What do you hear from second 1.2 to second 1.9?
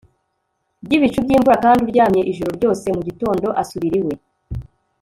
by'imvura kandi